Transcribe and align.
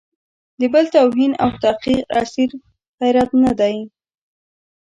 د 0.59 0.61
بل 0.73 0.85
توهین 0.95 1.31
او 1.43 1.49
تحقیر 1.63 1.99
اصیل 2.21 2.51
غیرت 2.99 3.29
نه 3.43 3.51
دی. 3.59 3.77